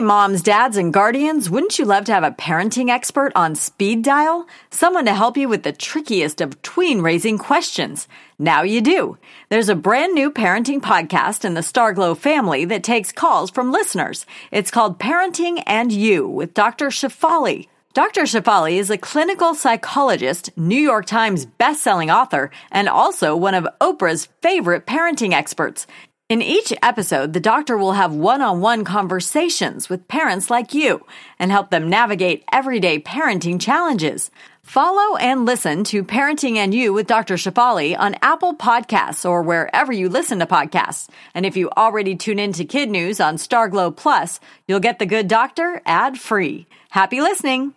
[0.00, 4.46] Moms, dads, and guardians, wouldn't you love to have a parenting expert on speed dial?
[4.70, 8.08] Someone to help you with the trickiest of tween raising questions.
[8.38, 9.18] Now you do.
[9.50, 14.26] There's a brand new parenting podcast in the Starglow family that takes calls from listeners.
[14.50, 16.86] It's called Parenting and You with Dr.
[16.88, 17.68] Shefali.
[17.92, 18.22] Dr.
[18.22, 24.28] Shefali is a clinical psychologist, New York Times bestselling author, and also one of Oprah's
[24.42, 25.88] favorite parenting experts.
[26.30, 31.04] In each episode, the doctor will have one on one conversations with parents like you
[31.40, 34.30] and help them navigate everyday parenting challenges.
[34.62, 37.34] Follow and listen to Parenting and You with Dr.
[37.34, 41.08] Shefali on Apple Podcasts or wherever you listen to podcasts.
[41.34, 45.06] And if you already tune in to Kid News on Starglow Plus, you'll get the
[45.06, 46.68] good doctor ad free.
[46.90, 47.74] Happy listening!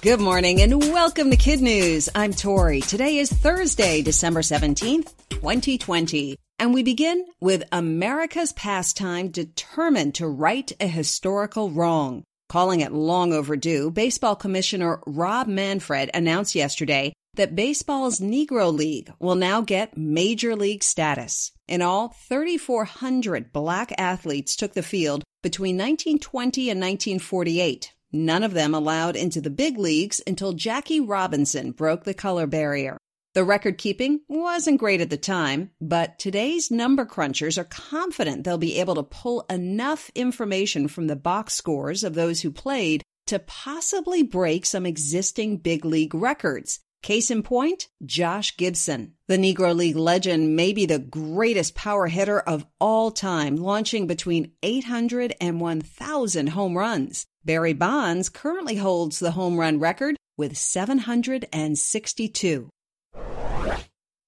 [0.00, 2.08] Good morning and welcome to Kid News.
[2.14, 2.80] I'm Tori.
[2.80, 6.36] Today is Thursday, December 17th, 2020.
[6.60, 12.22] And we begin with America's pastime determined to right a historical wrong.
[12.48, 19.34] Calling it long overdue, Baseball Commissioner Rob Manfred announced yesterday that baseball's Negro League will
[19.34, 21.50] now get major league status.
[21.66, 28.74] In all, 3,400 black athletes took the field between 1920 and 1948 none of them
[28.74, 32.96] allowed into the big leagues until Jackie Robinson broke the color barrier.
[33.34, 38.58] The record keeping wasn't great at the time, but today's number crunchers are confident they'll
[38.58, 43.38] be able to pull enough information from the box scores of those who played to
[43.38, 46.80] possibly break some existing big league records.
[47.02, 49.14] Case in point, Josh Gibson.
[49.28, 54.52] The Negro League legend may be the greatest power hitter of all time, launching between
[54.62, 57.26] 800 and 1,000 home runs.
[57.48, 62.68] Barry Bonds currently holds the home run record with 762.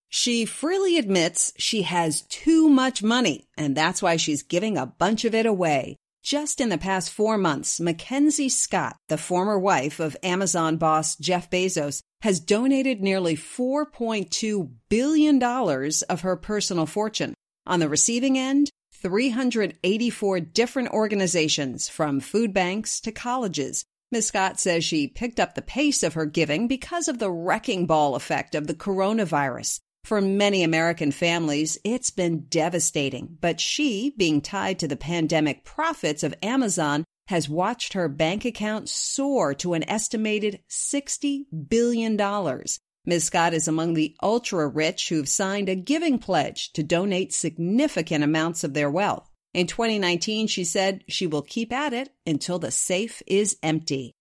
[0.09, 5.27] She freely admits she has too much money, and that's why she's giving a bunch
[5.27, 5.97] of it away.
[6.23, 11.51] Just in the past four months, Mackenzie Scott, the former wife of Amazon boss Jeff
[11.51, 17.35] Bezos, has donated nearly $4.2 billion of her personal fortune.
[17.67, 18.71] On the receiving end,
[19.03, 23.85] 384 different organizations, from food banks to colleges.
[24.13, 24.27] Ms.
[24.27, 28.15] Scott says she picked up the pace of her giving because of the wrecking ball
[28.15, 29.81] effect of the coronavirus.
[30.05, 36.23] For many American families, it's been devastating, but she, being tied to the pandemic profits
[36.23, 42.17] of Amazon, has watched her bank account soar to an estimated $60 billion.
[43.11, 43.25] Ms.
[43.25, 48.63] Scott is among the ultra rich who've signed a giving pledge to donate significant amounts
[48.63, 49.29] of their wealth.
[49.53, 54.15] In 2019, she said she will keep at it until the safe is empty.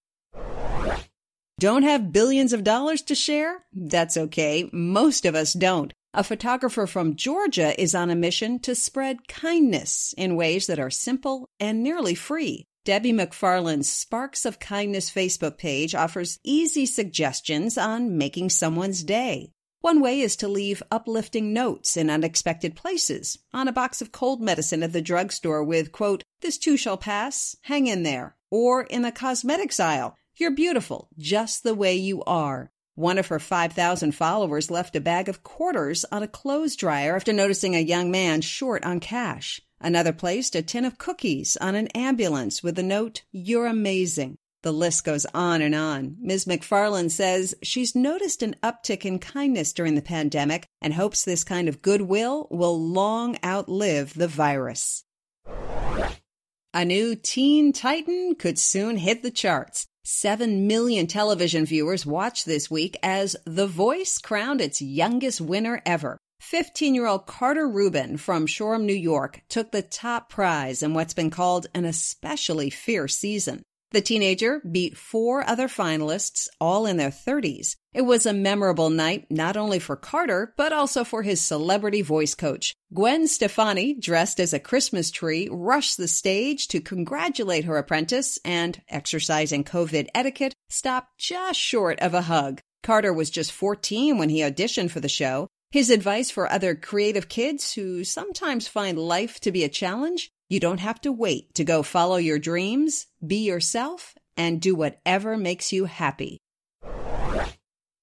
[1.59, 3.63] Don't have billions of dollars to share?
[3.71, 4.67] That's okay.
[4.73, 5.93] Most of us don't.
[6.15, 10.89] A photographer from Georgia is on a mission to spread kindness in ways that are
[10.89, 12.65] simple and nearly free.
[12.89, 19.51] Debbie McFarland's Sparks of Kindness Facebook page offers easy suggestions on making someone's day.
[19.81, 24.41] One way is to leave uplifting notes in unexpected places, on a box of cold
[24.41, 29.03] medicine at the drugstore with, quote, this too shall pass, hang in there, or in
[29.03, 32.71] the cosmetics aisle, you're beautiful, just the way you are.
[32.95, 37.33] One of her 5,000 followers left a bag of quarters on a clothes dryer after
[37.33, 39.61] noticing a young man short on cash.
[39.81, 44.37] Another placed a tin of cookies on an ambulance with the note, You're amazing.
[44.61, 46.17] The list goes on and on.
[46.19, 46.43] Ms.
[46.43, 51.69] McFarland says she's noticed an uptick in kindness during the pandemic and hopes this kind
[51.69, 55.05] of goodwill will long outlive the virus.
[56.73, 59.87] A new Teen Titan could soon hit the charts.
[60.03, 66.19] Seven million television viewers watched this week as The Voice crowned its youngest winner ever.
[66.39, 71.13] 15 year old Carter Rubin from Shoreham, New York, took the top prize in what's
[71.13, 73.63] been called an especially fierce season.
[73.91, 77.75] The teenager beat four other finalists, all in their 30s.
[77.91, 82.35] It was a memorable night not only for Carter, but also for his celebrity voice
[82.35, 82.75] coach.
[82.93, 88.79] Gwen Stefani, dressed as a Christmas tree, rushed the stage to congratulate her apprentice and,
[88.89, 92.61] exercising COVID etiquette, stopped just short of a hug.
[92.83, 95.47] Carter was just 14 when he auditioned for the show.
[95.71, 100.59] His advice for other creative kids who sometimes find life to be a challenge you
[100.59, 105.71] don't have to wait to go follow your dreams, be yourself, and do whatever makes
[105.71, 106.39] you happy.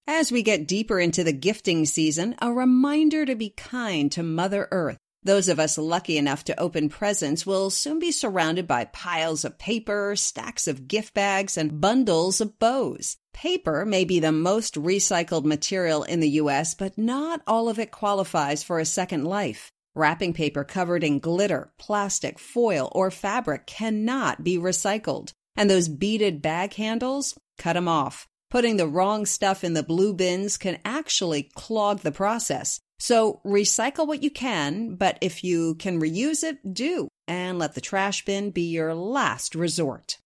[0.07, 4.69] As we get deeper into the gifting season, a reminder to be kind to Mother
[4.71, 4.99] Earth.
[5.27, 9.59] Those of us lucky enough to open presents will soon be surrounded by piles of
[9.59, 13.17] paper, stacks of gift bags, and bundles of bows.
[13.35, 17.91] Paper may be the most recycled material in the U.S., but not all of it
[17.91, 19.73] qualifies for a second life.
[19.97, 25.33] Wrapping paper covered in glitter, plastic, foil, or fabric cannot be recycled.
[25.57, 28.29] And those beaded bag handles, cut them off.
[28.49, 32.79] Putting the wrong stuff in the blue bins can actually clog the process.
[32.99, 37.81] So recycle what you can, but if you can reuse it, do, and let the
[37.81, 40.19] trash bin be your last resort.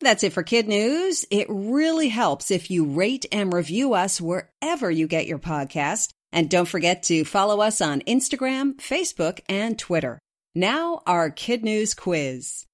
[0.00, 1.24] That's it for Kid News.
[1.30, 6.10] It really helps if you rate and review us wherever you get your podcast.
[6.32, 10.18] And don't forget to follow us on Instagram, Facebook, and Twitter.
[10.54, 12.66] Now, our Kid News quiz.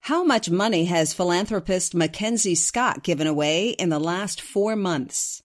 [0.00, 5.42] How much money has philanthropist Mackenzie Scott given away in the last four months?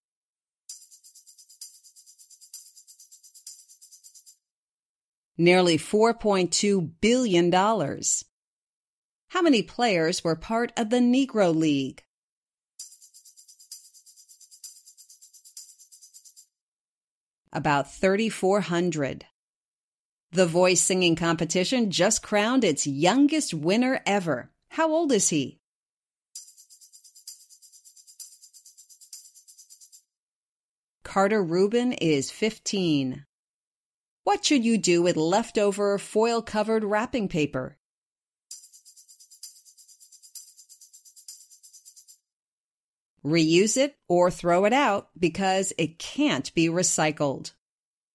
[5.42, 7.52] Nearly $4.2 billion.
[7.52, 12.04] How many players were part of the Negro League?
[17.52, 19.26] About 3,400.
[20.32, 24.52] The voice singing competition just crowned its youngest winner ever.
[24.70, 25.58] How old is he?
[31.02, 33.26] Carter Rubin is 15.
[34.24, 37.78] What should you do with leftover foil covered wrapping paper?
[43.26, 47.54] Reuse it or throw it out because it can't be recycled.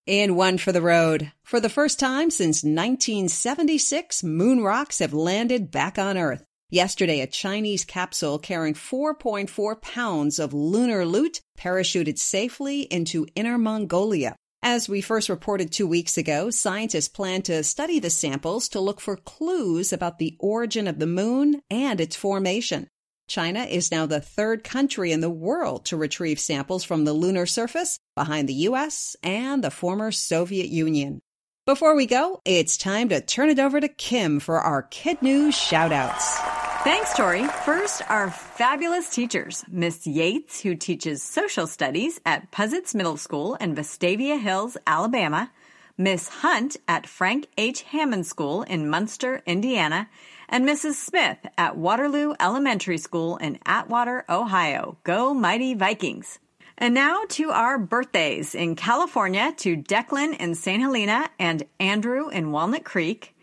[0.06, 1.32] And one for the road.
[1.42, 6.44] For the first time since 1976, moon rocks have landed back on Earth.
[6.70, 14.36] Yesterday, a Chinese capsule carrying 4.4 pounds of lunar loot parachuted safely into Inner Mongolia.
[14.68, 19.00] As we first reported two weeks ago, scientists plan to study the samples to look
[19.00, 22.88] for clues about the origin of the moon and its formation.
[23.28, 27.46] China is now the third country in the world to retrieve samples from the lunar
[27.46, 31.20] surface behind the US and the former Soviet Union.
[31.64, 35.54] Before we go, it's time to turn it over to Kim for our Kid News
[35.54, 36.55] shoutouts.
[36.86, 37.48] Thanks, Tori.
[37.64, 43.74] First, our fabulous teachers, Miss Yates, who teaches social studies at Pizitz Middle School in
[43.74, 45.50] Vestavia Hills, Alabama,
[45.98, 47.82] Miss Hunt at Frank H.
[47.82, 50.08] Hammond School in Munster, Indiana,
[50.48, 50.92] and Mrs.
[50.92, 54.96] Smith at Waterloo Elementary School in Atwater, Ohio.
[55.02, 56.38] Go Mighty Vikings!
[56.78, 60.80] And now to our birthdays in California to Declan in St.
[60.80, 63.34] Helena and Andrew in Walnut Creek,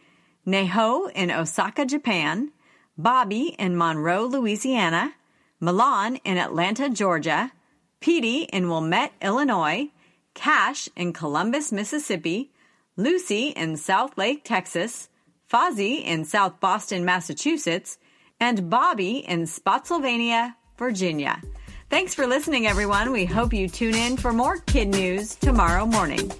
[0.48, 2.54] Neho in Osaka, Japan,
[2.98, 5.16] Bobby in Monroe, Louisiana,
[5.60, 7.52] Milan in Atlanta, Georgia,
[8.00, 9.90] Petey in Wilmette, Illinois,
[10.36, 12.52] Cash in Columbus, Mississippi,
[12.96, 15.10] Lucy in Southlake, Texas,
[15.52, 17.98] Fozzie in South Boston, Massachusetts,
[18.40, 21.42] and Bobby in Spotsylvania, Virginia.
[21.90, 23.12] Thanks for listening, everyone.
[23.12, 26.32] We hope you tune in for more kid news tomorrow morning.